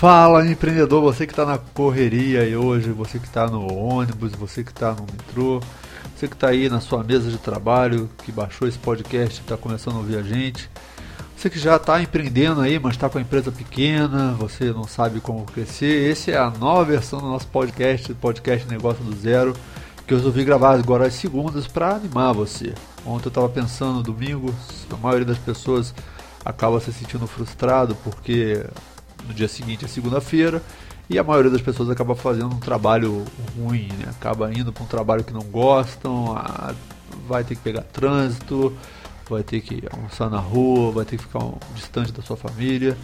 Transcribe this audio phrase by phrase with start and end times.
[0.00, 4.64] Fala empreendedor, você que está na correria aí hoje, você que está no ônibus, você
[4.64, 5.60] que está no metrô,
[6.16, 9.58] você que está aí na sua mesa de trabalho, que baixou esse podcast e está
[9.58, 10.70] começando a ouvir a gente.
[11.36, 15.20] Você que já está empreendendo aí, mas está com a empresa pequena, você não sabe
[15.20, 16.10] como crescer.
[16.10, 19.54] Esse é a nova versão do nosso podcast, podcast Negócio do Zero,
[20.06, 22.72] que eu resolvi gravar agora às segundas para animar você.
[23.04, 24.54] Ontem eu estava pensando, domingo,
[24.90, 25.94] a maioria das pessoas
[26.42, 28.64] acaba se sentindo frustrado porque
[29.26, 30.62] no dia seguinte é segunda-feira
[31.08, 33.24] e a maioria das pessoas acaba fazendo um trabalho
[33.56, 34.06] ruim, né?
[34.10, 36.36] acaba indo para um trabalho que não gostam,
[37.26, 38.76] vai ter que pegar trânsito,
[39.28, 42.96] vai ter que almoçar na rua, vai ter que ficar um, distante da sua família.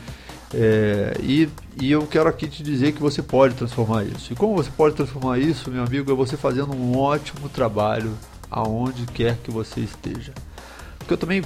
[0.54, 1.48] É, e,
[1.80, 4.32] e eu quero aqui te dizer que você pode transformar isso.
[4.32, 8.12] E como você pode transformar isso, meu amigo, é você fazendo um ótimo trabalho
[8.50, 10.32] aonde quer que você esteja.
[10.98, 11.42] Porque eu também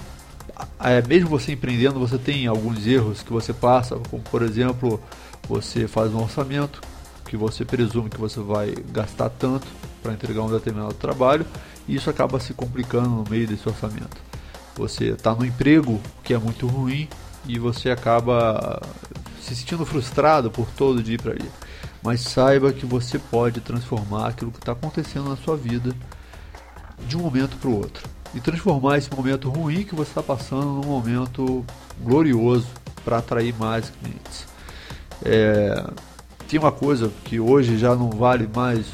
[0.80, 5.00] é, mesmo você empreendendo, você tem alguns erros que você passa, como por exemplo,
[5.48, 6.80] você faz um orçamento
[7.26, 9.66] que você presume que você vai gastar tanto
[10.02, 11.46] para entregar um determinado trabalho
[11.86, 14.16] e isso acaba se complicando no meio desse orçamento.
[14.76, 17.08] Você está no emprego que é muito ruim
[17.46, 18.82] e você acaba
[19.40, 21.50] se sentindo frustrado por todo dia para ir.
[22.02, 25.94] Mas saiba que você pode transformar aquilo que está acontecendo na sua vida
[27.06, 30.66] de um momento para o outro e transformar esse momento ruim que você está passando
[30.66, 31.64] num momento
[32.00, 32.68] glorioso
[33.04, 34.46] para atrair mais clientes.
[35.24, 35.84] É,
[36.48, 38.86] tem uma coisa que hoje já não vale mais,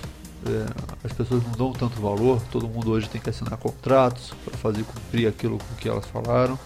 [0.47, 0.67] é,
[1.05, 4.83] as pessoas não dão tanto valor, todo mundo hoje tem que assinar contratos para fazer
[4.85, 6.59] cumprir aquilo que elas falaram.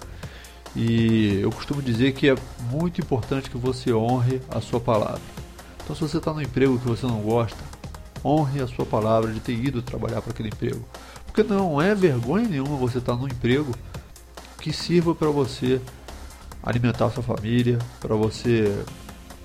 [0.75, 2.37] E eu costumo dizer que é
[2.71, 5.21] muito importante que você honre a sua palavra.
[5.83, 7.59] Então, se você está no emprego que você não gosta,
[8.25, 10.85] honre a sua palavra de ter ido trabalhar para aquele emprego.
[11.33, 13.73] Porque não é vergonha nenhuma você estar num emprego
[14.61, 15.81] que sirva para você
[16.61, 18.85] alimentar sua família, para você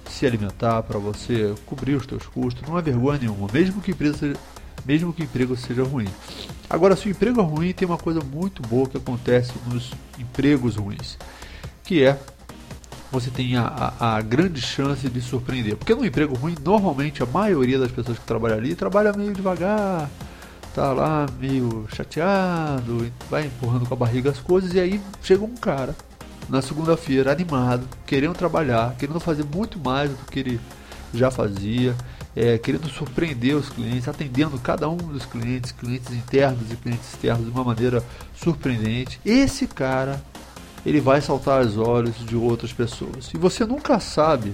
[0.09, 2.67] se alimentar, para você cobrir os seus custos.
[2.67, 4.35] Não é vergonha nenhuma, mesmo que, empresa seja,
[4.83, 6.07] mesmo que emprego seja ruim.
[6.67, 10.75] Agora, se o emprego é ruim, tem uma coisa muito boa que acontece nos empregos
[10.77, 11.19] ruins,
[11.83, 12.19] que é
[13.11, 15.77] você tem a, a, a, grande chance de surpreender.
[15.77, 20.09] Porque no emprego ruim, normalmente a maioria das pessoas que trabalham ali trabalha meio devagar,
[20.75, 25.55] tá lá meio chateado, vai empurrando com a barriga as coisas, e aí chega um
[25.55, 25.95] cara
[26.49, 30.59] na segunda-feira animado, querendo trabalhar, querendo fazer muito mais do que ele
[31.13, 31.95] já fazia,
[32.35, 37.45] é, querendo surpreender os clientes, atendendo cada um dos clientes, clientes internos e clientes externos
[37.45, 38.03] de uma maneira
[38.35, 39.17] surpreendente.
[39.25, 40.21] Esse cara
[40.85, 43.31] ele vai saltar aos olhos de outras pessoas.
[43.33, 44.53] E você nunca sabe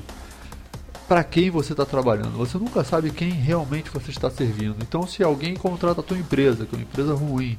[1.11, 2.37] para quem você está trabalhando.
[2.37, 4.77] Você nunca sabe quem realmente você está servindo.
[4.81, 7.57] Então, se alguém contrata a tua empresa, que é uma empresa ruim,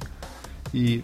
[0.73, 1.03] e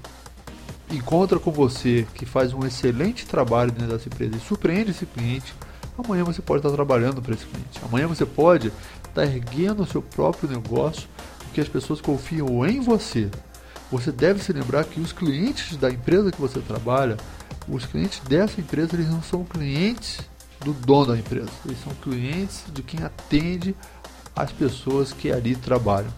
[0.89, 5.53] encontra com você que faz um excelente trabalho dentro dessa empresa e surpreende esse cliente,
[5.95, 7.79] amanhã você pode estar trabalhando para esse cliente.
[7.83, 8.73] Amanhã você pode
[9.07, 11.07] estar erguendo o seu próprio negócio,
[11.43, 13.29] porque as pessoas confiam em você.
[13.91, 17.15] Você deve se lembrar que os clientes da empresa que você trabalha,
[17.67, 20.27] os clientes dessa empresa, eles não são clientes
[20.63, 21.49] do dono da empresa.
[21.65, 23.75] Eles são clientes de quem atende
[24.35, 26.11] as pessoas que ali trabalham.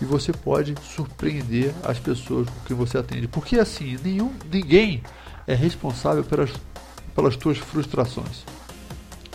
[0.00, 3.26] E você pode surpreender as pessoas com quem você atende.
[3.26, 5.02] Porque assim, nenhum, ninguém
[5.46, 6.50] é responsável pelas,
[7.14, 8.44] pelas suas frustrações.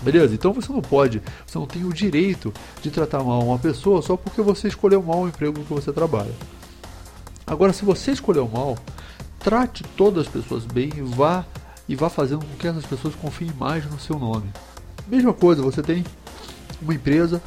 [0.02, 0.34] Beleza?
[0.34, 4.18] Então você não pode, você não tem o direito de tratar mal uma pessoa só
[4.18, 6.34] porque você escolheu mal o emprego que você trabalha.
[7.48, 8.78] Agora, se você escolheu mal,
[9.40, 11.46] trate todas as pessoas bem e vá
[11.88, 14.50] e vá fazendo com que essas pessoas confiem mais no seu nome.
[15.08, 16.04] Mesma coisa, você tem
[16.82, 17.42] uma empresa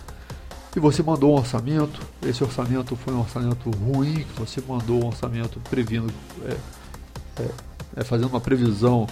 [0.74, 5.06] e você mandou um orçamento, esse orçamento foi um orçamento ruim, que você mandou um
[5.06, 6.12] orçamento previndo,
[6.44, 6.56] é,
[7.42, 7.48] é,
[7.96, 9.06] é, fazendo uma previsão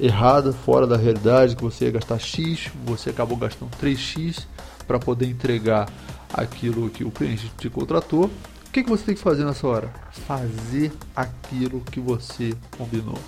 [0.00, 4.46] errada, fora da realidade, que você ia gastar X, você acabou gastando 3X
[4.86, 5.86] para poder entregar
[6.32, 8.24] aquilo que o cliente te contratou.
[8.24, 9.92] O que, que você tem que fazer nessa hora?
[10.26, 13.18] Fazer aquilo que você combinou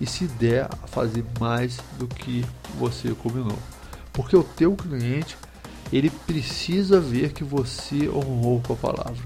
[0.00, 2.44] e se der fazer mais do que
[2.78, 3.58] você combinou.
[4.12, 5.36] Porque o teu cliente,
[5.92, 9.24] ele precisa ver que você honrou com a palavra.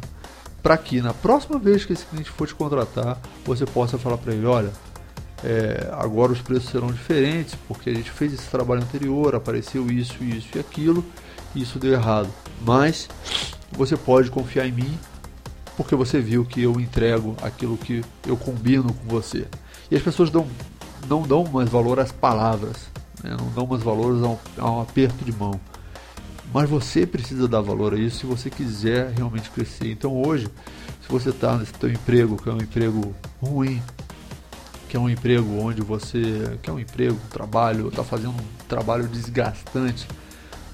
[0.63, 4.33] Para que na próxima vez que esse cliente for te contratar, você possa falar para
[4.33, 4.73] ele, olha,
[5.45, 10.23] é, agora os preços serão diferentes, porque a gente fez esse trabalho anterior, apareceu isso,
[10.23, 11.05] isso e aquilo,
[11.55, 12.29] e isso deu errado.
[12.65, 13.09] Mas
[13.73, 14.99] você pode confiar em mim,
[15.77, 19.47] porque você viu que eu entrego aquilo que eu combino com você.
[19.93, 20.47] E as pessoas dão,
[21.07, 22.89] não dão mais valor às palavras,
[23.23, 23.37] né?
[23.39, 25.61] não dão mais valor a a um aperto de mão.
[26.51, 29.93] Mas você precisa dar valor a isso se você quiser realmente crescer.
[29.93, 30.49] Então hoje,
[31.03, 33.83] se você está nesse teu emprego, que é um emprego ruim,
[34.89, 39.07] que é um emprego onde você quer um emprego, um trabalho, está fazendo um trabalho
[39.07, 40.09] desgastante,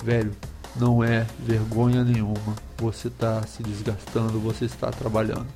[0.04, 0.30] velho,
[0.76, 2.54] não é vergonha nenhuma.
[2.76, 5.48] Você está se desgastando, você está trabalhando.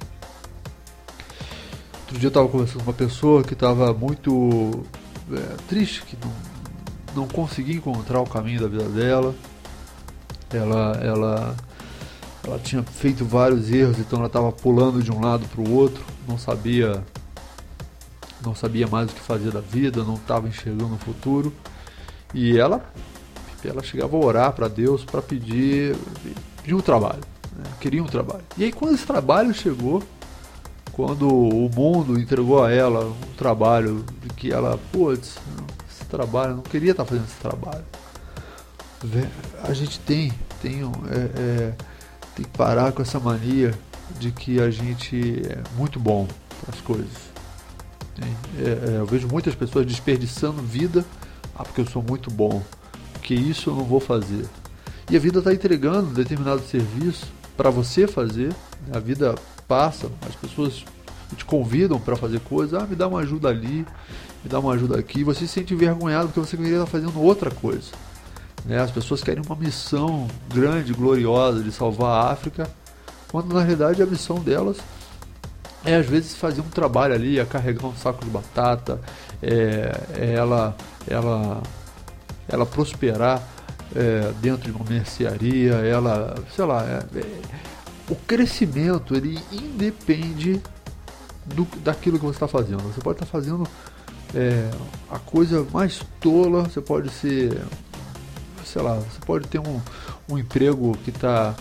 [2.13, 4.85] Outro dia eu estava conversando com uma pessoa que estava muito
[5.33, 9.35] é, triste, que não, não conseguia encontrar o caminho da vida dela.
[10.53, 11.57] Ela, ela,
[12.45, 16.05] ela tinha feito vários erros, então ela estava pulando de um lado para o outro,
[16.29, 17.03] não sabia,
[18.45, 21.51] não sabia mais o que fazer da vida, não estava enxergando o futuro.
[22.35, 22.85] E ela,
[23.65, 25.97] ela chegava a orar para Deus para pedir,
[26.59, 27.23] pedir um trabalho,
[27.57, 27.65] né?
[27.81, 28.45] queria um trabalho.
[28.59, 30.03] E aí quando esse trabalho chegou,
[30.93, 35.39] quando o mundo entregou a ela um trabalho de que ela, putz,
[35.91, 37.85] esse trabalho, não queria estar fazendo esse trabalho.
[39.65, 41.75] A gente tem, tem, é, é,
[42.37, 43.75] tem que parar com essa mania
[44.19, 46.29] de que a gente é muito bom
[46.61, 47.33] para as coisas.
[48.21, 51.05] É, é, eu vejo muitas pessoas desperdiçando vida,
[51.57, 52.63] ah, porque eu sou muito bom,
[53.23, 54.47] que isso eu não vou fazer.
[55.11, 58.55] E a vida está entregando determinado serviço para você fazer,
[58.93, 59.35] a vida
[59.67, 60.85] passa, as pessoas
[61.37, 63.87] te convidam para fazer coisas, ah, me dá uma ajuda ali,
[64.43, 67.51] me dá uma ajuda aqui, você se sente envergonhado porque você queria estar fazendo outra
[67.51, 67.91] coisa.
[68.65, 68.81] Né?
[68.81, 72.69] As pessoas querem uma missão grande, gloriosa de salvar a África,
[73.29, 74.77] quando na realidade a missão delas
[75.85, 79.01] é às vezes fazer um trabalho ali, é carregar um saco de batata,
[79.43, 80.77] é, é ela,
[81.09, 81.63] ela,
[82.49, 83.43] ela prosperar
[83.95, 87.72] é, dentro de uma mercearia, ela, sei lá, é, é
[88.13, 90.61] o crescimento ele independe
[91.47, 92.83] do, daquilo que você está fazendo.
[92.83, 93.67] Você pode estar tá fazendo
[94.35, 94.71] é,
[95.11, 97.59] a coisa mais tola, você pode ser,
[98.67, 99.81] sei lá, você pode ter um,
[100.29, 101.55] um emprego que está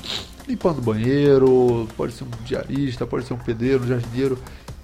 [0.45, 4.37] limpando banheiro, pode ser um diarista, pode ser um pedreiro, um jardineiro.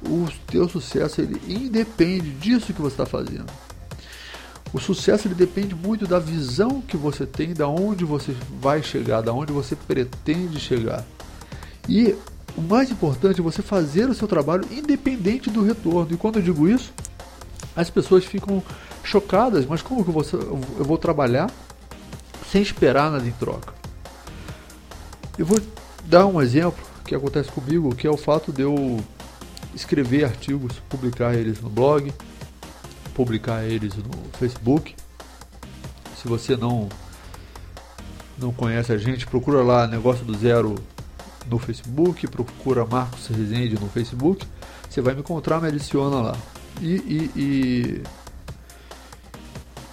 [0.06, 3.52] O teu sucesso ele independe disso que você está fazendo.
[4.72, 9.19] O sucesso ele depende muito da visão que você tem, da onde você vai chegar,
[9.19, 11.04] da onde você pretende chegar.
[11.88, 12.16] E
[12.56, 16.13] o mais importante é você fazer o seu trabalho independente do retorno.
[16.13, 16.92] E quando eu digo isso,
[17.75, 18.63] as pessoas ficam
[19.04, 21.50] chocadas, mas como que eu vou, trabalhar
[22.51, 23.74] sem esperar nada em troca?
[25.38, 25.62] Eu vou
[26.06, 29.00] dar um exemplo que acontece comigo, que é o fato de eu
[29.75, 32.12] escrever artigos, publicar eles no blog,
[33.13, 34.95] publicar eles no Facebook.
[36.19, 36.90] Se você não
[38.38, 40.75] não conhece a gente, procura lá Negócio do Zero
[41.50, 44.46] no Facebook, procura Marcos Rezende no Facebook,
[44.90, 46.38] você vai me encontrar, me adiciona lá.
[46.82, 48.04] E, e, e,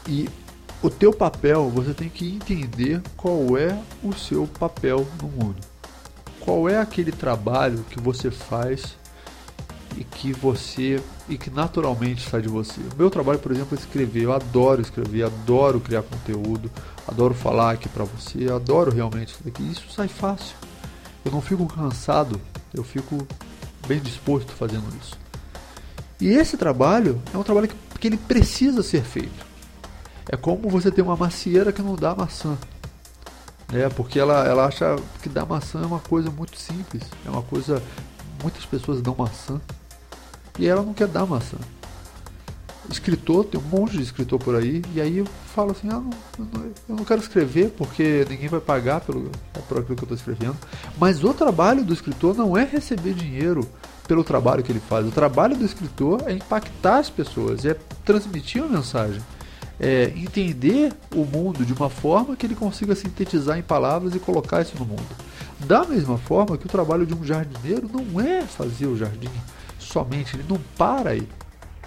[0.08, 0.28] e
[0.82, 5.56] o teu papel, você tem que entender qual é o seu papel no mundo.
[6.40, 8.96] Qual é aquele trabalho que você faz
[9.96, 12.80] e que você e que naturalmente sai de você.
[12.80, 14.24] O meu trabalho, por exemplo, é escrever.
[14.24, 16.70] Eu adoro escrever, adoro criar conteúdo,
[17.06, 19.62] adoro falar aqui para você, adoro realmente isso daqui.
[19.62, 20.54] Isso sai fácil
[21.24, 22.40] eu não fico cansado,
[22.72, 23.26] eu fico
[23.86, 25.18] bem disposto fazendo isso.
[26.20, 29.44] E esse trabalho é um trabalho que, que ele precisa ser feito.
[30.28, 32.56] É como você ter uma macieira que não dá maçã.
[33.72, 33.88] Né?
[33.90, 37.02] Porque ela, ela acha que dar maçã é uma coisa muito simples.
[37.26, 37.82] É uma coisa.
[38.42, 39.60] Muitas pessoas dão maçã.
[40.58, 41.58] E ela não quer dar maçã
[42.90, 46.10] escritor, tem um monte de escritor por aí, e aí eu falo assim, ah, não,
[46.88, 49.30] eu não quero escrever porque ninguém vai pagar pelo,
[49.68, 50.56] por aquilo que eu estou escrevendo.
[50.98, 53.66] Mas o trabalho do escritor não é receber dinheiro
[54.06, 55.06] pelo trabalho que ele faz.
[55.06, 57.74] O trabalho do escritor é impactar as pessoas, é
[58.04, 59.22] transmitir uma mensagem,
[59.80, 64.62] é entender o mundo de uma forma que ele consiga sintetizar em palavras e colocar
[64.62, 65.06] isso no mundo.
[65.60, 69.30] Da mesma forma que o trabalho de um jardineiro não é fazer o jardim
[69.78, 71.26] somente, ele não para aí.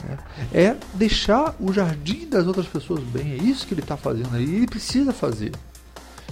[0.03, 0.17] Né?
[0.53, 3.33] É deixar o jardim das outras pessoas bem.
[3.33, 4.43] É isso que ele está fazendo aí.
[4.43, 5.51] Ele precisa fazer.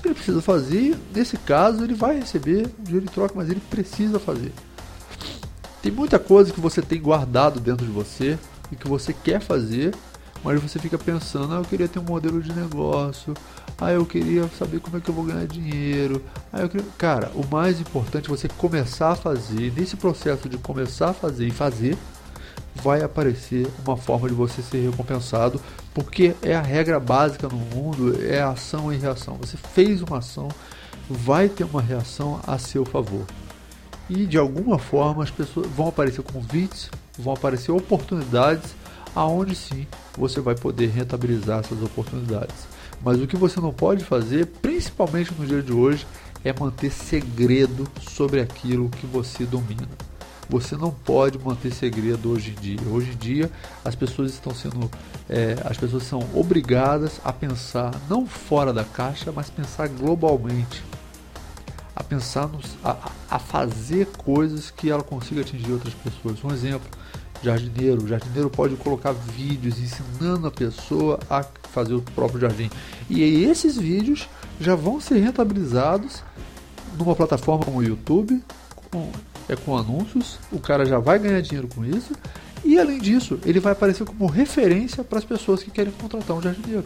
[0.04, 0.98] Ele precisa fazer.
[1.14, 4.52] Nesse caso, ele vai receber um dinheiro em troca, mas ele precisa fazer.
[5.82, 8.38] Tem muita coisa que você tem guardado dentro de você
[8.72, 9.94] e que você quer fazer,
[10.44, 13.34] mas você fica pensando: ah, eu queria ter um modelo de negócio.
[13.78, 16.24] Ah, eu queria saber como é que eu vou ganhar dinheiro.
[16.52, 16.86] Ah, eu queria...
[16.98, 19.74] Cara, o mais importante é você começar a fazer.
[19.76, 21.98] Nesse processo de começar a fazer e fazer,
[22.76, 25.60] vai aparecer uma forma de você ser recompensado,
[25.94, 29.38] porque é a regra básica no mundo, é ação e reação.
[29.42, 30.50] Você fez uma ação,
[31.10, 33.26] vai ter uma reação a seu favor.
[34.10, 38.76] E de alguma forma as pessoas vão aparecer convites, vão aparecer oportunidades
[39.16, 42.68] aonde sim você vai poder rentabilizar essas oportunidades.
[43.04, 46.06] Mas o que você não pode fazer, principalmente no dia de hoje,
[46.44, 49.88] é manter segredo sobre aquilo que você domina.
[50.50, 52.88] Você não pode manter segredo hoje em dia.
[52.88, 53.52] Hoje em dia
[53.84, 54.90] as pessoas estão sendo,
[55.30, 60.84] é, as pessoas são obrigadas a pensar não fora da caixa, mas pensar globalmente,
[61.96, 66.44] a pensar nos, a, a fazer coisas que ela consiga atingir outras pessoas.
[66.44, 66.88] Um exemplo:
[67.42, 68.04] jardineiro.
[68.04, 72.70] O jardineiro pode colocar vídeos ensinando a pessoa a fazer o próprio jardim.
[73.10, 74.28] E esses vídeos
[74.60, 76.24] já vão ser rentabilizados
[76.98, 78.42] numa plataforma como o YouTube,
[79.48, 80.40] é com anúncios.
[80.52, 82.14] O cara já vai ganhar dinheiro com isso.
[82.64, 86.42] E além disso, ele vai aparecer como referência para as pessoas que querem contratar um
[86.42, 86.84] jardineiro.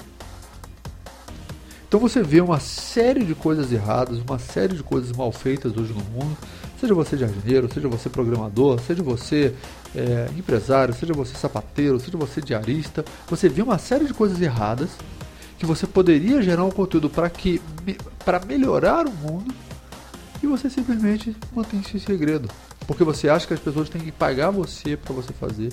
[1.87, 5.93] Então você vê uma série de coisas erradas, uma série de coisas mal feitas hoje
[5.93, 6.37] no mundo.
[6.79, 9.55] Seja você jardineiro, seja você programador, seja você
[9.95, 14.89] é, empresário, seja você sapateiro, seja você diarista, você vê uma série de coisas erradas
[15.57, 17.61] que você poderia gerar um conteúdo para que
[18.23, 19.53] para melhorar o mundo
[20.41, 22.50] e você simplesmente mantém esse segredo,
[22.88, 25.72] porque você acha que as pessoas têm que pagar você para você fazer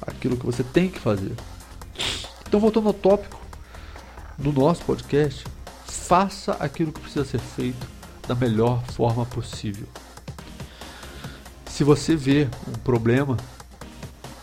[0.00, 1.32] aquilo que você tem que fazer.
[2.46, 3.40] Então voltando ao tópico
[4.38, 5.44] do nosso podcast,
[5.86, 7.86] faça aquilo que precisa ser feito
[8.26, 9.86] da melhor forma possível.
[11.66, 13.36] Se você vê um problema,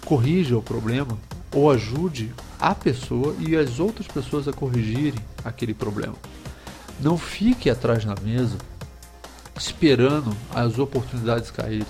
[0.06, 1.18] corrija o problema
[1.54, 6.16] ou ajude a pessoa e as outras pessoas a corrigirem aquele problema.
[7.00, 8.58] Não fique atrás na mesa
[9.58, 11.88] esperando as oportunidades caírem.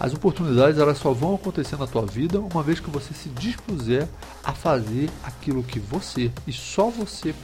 [0.00, 4.08] As oportunidades elas só vão acontecer na tua vida uma vez que você se dispuser
[4.44, 7.34] a fazer aquilo que você e só você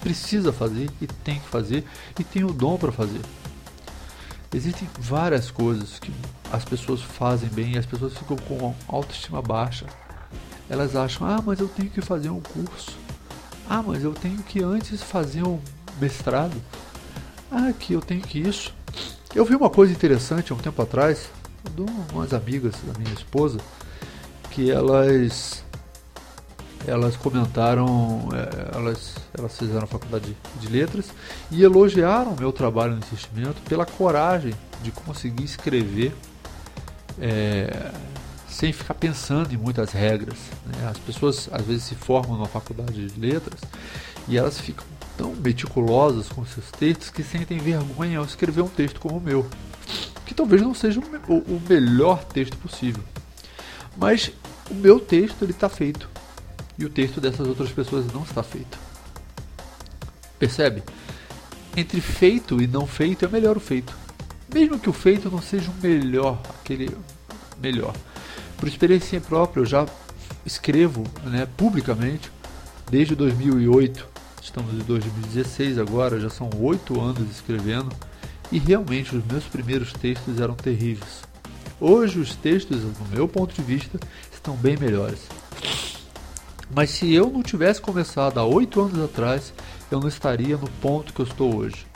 [0.00, 1.84] precisa fazer e tem que fazer
[2.18, 3.20] e tem o dom para fazer.
[4.54, 6.12] Existem várias coisas que
[6.50, 9.86] as pessoas fazem bem e as pessoas ficam com autoestima baixa.
[10.68, 12.92] Elas acham, ah, mas eu tenho que fazer um curso.
[13.68, 15.58] Ah, mas eu tenho que antes fazer um
[16.00, 16.54] mestrado.
[17.54, 18.74] Ah, que eu tenho que isso.
[19.34, 21.28] Eu vi uma coisa interessante há um tempo atrás,
[21.76, 23.58] de umas amigas da minha esposa,
[24.50, 25.62] que elas
[26.86, 31.10] elas comentaram, é, elas, elas fizeram a faculdade de, de letras
[31.50, 36.12] e elogiaram o meu trabalho no investimento pela coragem de conseguir escrever
[37.20, 37.92] é,
[38.48, 40.38] sem ficar pensando em muitas regras.
[40.66, 40.88] Né?
[40.88, 43.60] As pessoas às vezes se formam numa faculdade de letras
[44.26, 44.84] e elas ficam
[45.22, 49.46] tão com seus textos que sentem vergonha ao escrever um texto como o meu,
[50.26, 53.02] que talvez não seja o, o melhor texto possível.
[53.96, 54.32] Mas
[54.68, 56.08] o meu texto ele está feito
[56.76, 58.76] e o texto dessas outras pessoas não está feito.
[60.38, 60.82] Percebe?
[61.76, 63.96] Entre feito e não feito é melhor o feito.
[64.52, 66.90] Mesmo que o feito não seja o melhor, aquele
[67.60, 67.94] melhor.
[68.56, 69.86] Por experiência própria, eu já
[70.44, 72.30] escrevo né, publicamente
[72.90, 74.11] desde 2008.
[74.42, 77.88] Estamos em 2016 agora, já são oito anos escrevendo
[78.50, 81.22] e realmente os meus primeiros textos eram terríveis.
[81.80, 84.00] Hoje os textos, no meu ponto de vista,
[84.32, 85.20] estão bem melhores.
[86.74, 89.54] Mas se eu não tivesse começado há oito anos atrás,
[89.92, 91.86] eu não estaria no ponto que eu estou hoje.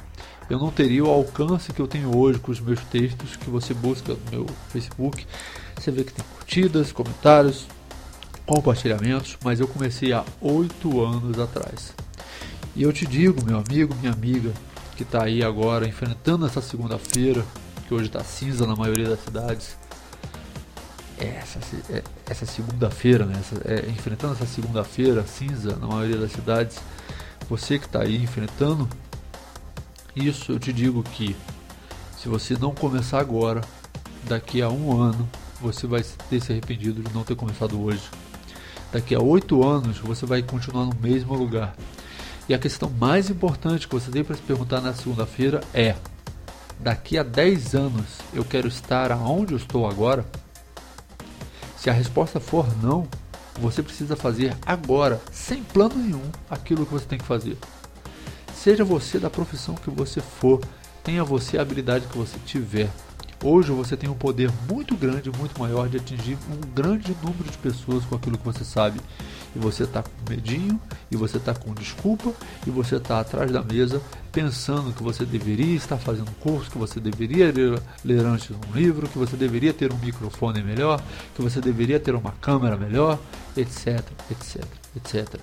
[0.48, 3.74] Eu não teria o alcance que eu tenho hoje com os meus textos que você
[3.74, 5.26] busca no meu Facebook.
[5.74, 7.66] Você vê que tem curtidas, comentários,
[8.46, 12.05] compartilhamentos, mas eu comecei há oito anos atrás.
[12.76, 14.52] E eu te digo, meu amigo, minha amiga,
[14.96, 17.42] que está aí agora enfrentando essa segunda-feira,
[17.88, 19.78] que hoje está cinza na maioria das cidades,
[21.18, 21.58] essa,
[21.90, 23.40] é, essa segunda-feira, né?
[23.40, 26.78] Essa, é, enfrentando essa segunda-feira cinza na maioria das cidades,
[27.48, 28.86] você que está aí enfrentando
[30.14, 31.34] isso, eu te digo que
[32.18, 33.62] se você não começar agora,
[34.24, 35.26] daqui a um ano
[35.62, 38.02] você vai ter se arrependido de não ter começado hoje.
[38.92, 41.74] Daqui a oito anos você vai continuar no mesmo lugar.
[42.48, 45.96] E a questão mais importante que você tem para se perguntar na segunda-feira é:
[46.78, 50.24] daqui a 10 anos eu quero estar aonde eu estou agora?
[51.76, 53.06] Se a resposta for não,
[53.60, 57.56] você precisa fazer agora, sem plano nenhum, aquilo que você tem que fazer.
[58.54, 60.60] Seja você da profissão que você for,
[61.02, 62.90] tenha você a habilidade que você tiver.
[63.44, 67.58] Hoje você tem um poder muito grande, muito maior de atingir um grande número de
[67.58, 69.00] pessoas com aquilo que você sabe.
[69.56, 70.78] E você está com medinho,
[71.10, 72.30] e você está com desculpa,
[72.66, 77.00] e você está atrás da mesa pensando que você deveria estar fazendo curso, que você
[77.00, 81.00] deveria ler, ler antes um livro, que você deveria ter um microfone melhor,
[81.34, 83.18] que você deveria ter uma câmera melhor,
[83.56, 84.62] etc, etc,
[84.94, 85.40] etc.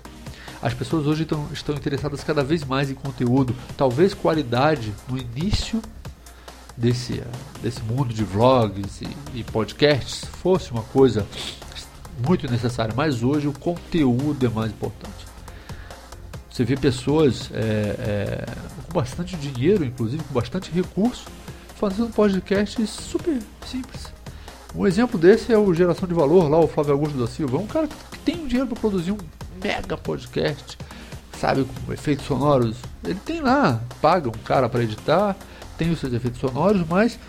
[0.62, 5.82] As pessoas hoje estão, estão interessadas cada vez mais em conteúdo, talvez qualidade no início
[6.78, 7.24] desse,
[7.64, 11.26] desse mundo de vlogs e, e podcasts fosse uma coisa
[12.26, 15.26] muito necessária, mas hoje o conteúdo é mais importante.
[16.50, 18.46] Você vê pessoas é, é,
[18.86, 21.26] com bastante dinheiro, inclusive com bastante recurso,
[21.76, 24.14] fazendo podcasts super simples.
[24.76, 27.58] Um exemplo desse é o Geração de Valor, lá o Flávio Augusto da Silva.
[27.58, 29.18] É um cara que tem o dinheiro para produzir um
[29.64, 30.78] mega podcast,
[31.40, 32.78] sabe, com efeitos sonoros.
[33.04, 35.36] Ele tem lá, paga um cara para editar,
[35.78, 37.20] tem os seus efeitos sonoros, mas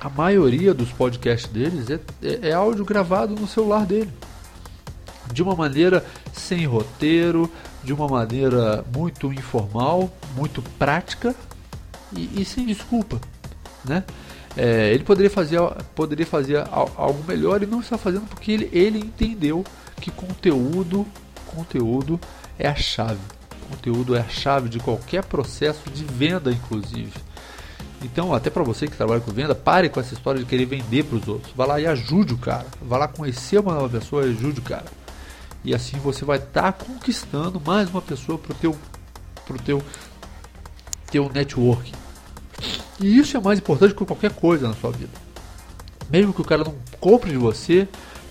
[0.00, 4.10] a maioria dos podcasts deles é, é, é áudio gravado no celular dele.
[5.32, 7.50] De uma maneira sem roteiro,
[7.82, 11.34] de uma maneira muito informal, muito prática
[12.12, 13.20] e, e sem desculpa,
[13.84, 14.04] né?
[14.56, 15.60] É, ele poderia fazer,
[15.94, 19.64] poderia fazer algo melhor e não está fazendo porque ele, ele entendeu
[20.00, 21.06] que conteúdo,
[21.46, 22.18] conteúdo
[22.58, 23.20] é a chave.
[23.70, 27.12] Conteúdo é a chave de qualquer processo de venda, inclusive.
[28.02, 31.04] Então, até para você que trabalha com venda, pare com essa história de querer vender
[31.04, 31.52] para os outros.
[31.56, 32.66] Vá lá e ajude o cara.
[32.80, 34.86] Vá lá conhecer uma nova pessoa e ajude o cara.
[35.64, 38.76] E assim você vai estar tá conquistando mais uma pessoa para o teu,
[39.44, 39.82] pro teu,
[41.10, 41.92] teu networking.
[43.00, 45.12] E isso é mais importante que qualquer coisa na sua vida.
[46.10, 47.88] Mesmo que o cara não compre de você,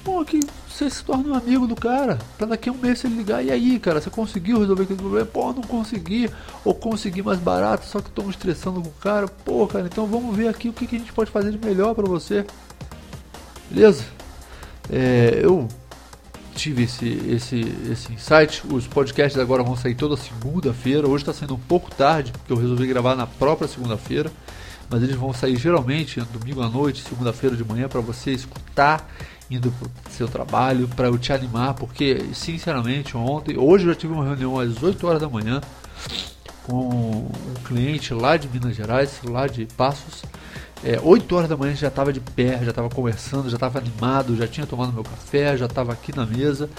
[0.07, 2.17] pô, que você se torne um amigo do cara.
[2.37, 5.25] Pra daqui a um mês ele ligar, e aí, cara, você conseguiu resolver aquele problema?
[5.25, 6.29] Pô, não consegui.
[6.63, 9.27] Ou consegui mais barato, só que estou me estressando com o cara.
[9.27, 11.93] Pô, cara, então vamos ver aqui o que, que a gente pode fazer de melhor
[11.93, 12.45] para você.
[13.69, 14.05] Beleza?
[14.89, 15.67] É, eu
[16.55, 17.59] tive esse, esse,
[17.91, 18.63] esse insight.
[18.71, 21.05] Os podcasts agora vão sair toda segunda-feira.
[21.05, 24.31] Hoje está saindo um pouco tarde, porque eu resolvi gravar na própria segunda-feira.
[24.89, 29.05] Mas eles vão sair geralmente domingo à noite, segunda-feira de manhã, para você escutar
[29.49, 33.99] indo para o seu trabalho, para eu te animar, porque sinceramente ontem, hoje eu já
[33.99, 35.61] tive uma reunião às 8 horas da manhã
[36.63, 40.23] com um cliente lá de Minas Gerais, lá de Passos.
[40.83, 44.35] É, 8 horas da manhã já estava de pé, já estava conversando, já estava animado,
[44.35, 46.69] já tinha tomado meu café, já estava aqui na mesa.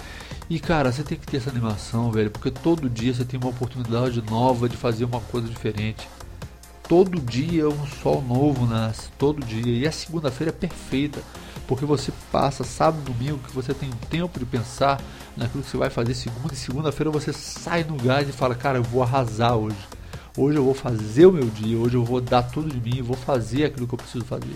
[0.49, 3.49] E cara, você tem que ter essa animação, velho, porque todo dia você tem uma
[3.49, 6.07] oportunidade nova de fazer uma coisa diferente.
[6.87, 9.79] Todo dia um sol novo nasce, todo dia.
[9.79, 11.19] E a segunda-feira é perfeita
[11.69, 14.99] porque você passa sábado e domingo que você tem tempo de pensar
[15.37, 18.79] naquilo que você vai fazer segunda e segunda-feira você sai no gás e fala, cara,
[18.79, 19.77] eu vou arrasar hoje.
[20.35, 23.15] Hoje eu vou fazer o meu dia, hoje eu vou dar tudo de mim, vou
[23.15, 24.55] fazer aquilo que eu preciso fazer.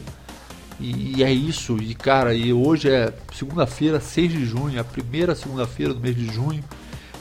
[0.80, 5.36] E, e é isso, e cara, e hoje é segunda-feira, 6 de junho, a primeira
[5.36, 6.64] segunda-feira do mês de junho.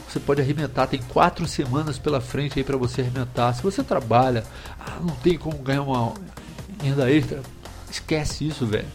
[0.09, 3.53] Você pode arrebentar, tem quatro semanas pela frente aí para você arrebentar.
[3.53, 4.43] Se você trabalha,
[4.79, 6.13] ah, não tem como ganhar uma
[6.81, 7.43] renda extra,
[7.91, 8.87] esquece isso, velho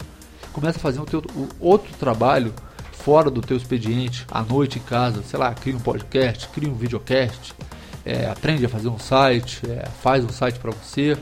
[0.53, 2.53] começa a fazer o teu, o outro trabalho
[2.91, 6.73] fora do teu expediente, à noite em casa, sei lá, cria um podcast, cria um
[6.73, 7.53] videocast,
[8.05, 11.17] é, aprende a fazer um site, é, faz um site para você.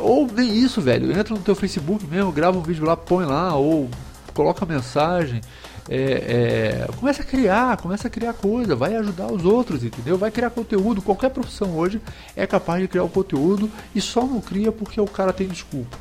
[0.00, 1.16] Ou nem isso, velho.
[1.16, 3.88] Entra no teu Facebook mesmo, grava um vídeo lá, põe lá, ou
[4.34, 5.40] coloca mensagem.
[5.88, 10.18] É, é, começa a criar, começa a criar coisa, vai ajudar os outros, entendeu?
[10.18, 11.00] Vai criar conteúdo.
[11.00, 12.00] Qualquer profissão hoje
[12.34, 15.96] é capaz de criar o conteúdo e só não cria porque o cara tem desculpa.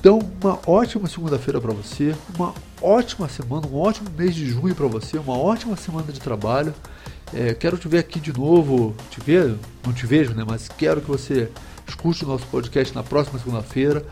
[0.00, 4.86] Então, uma ótima segunda-feira para você, uma ótima semana, um ótimo mês de junho para
[4.86, 6.72] você, uma ótima semana de trabalho.
[7.34, 10.44] É, quero te ver aqui de novo, te ver, não te vejo, né?
[10.46, 11.50] Mas quero que você
[11.86, 14.06] escute o nosso podcast na próxima segunda-feira.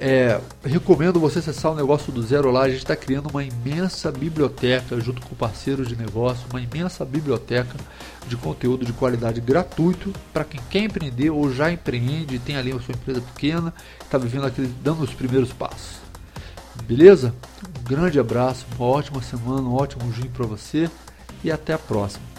[0.00, 2.62] É, recomendo você acessar o negócio do zero lá.
[2.62, 7.74] A gente está criando uma imensa biblioteca junto com parceiros de negócio, uma imensa biblioteca
[8.26, 12.70] de conteúdo de qualidade gratuito para quem quer empreender ou já empreende e tem ali
[12.70, 15.96] a sua empresa pequena, está vivendo aquele, dando os primeiros passos.
[16.84, 17.34] Beleza?
[17.80, 20.88] Um grande abraço, uma ótima semana, um ótimo junho para você
[21.42, 22.37] e até a próxima.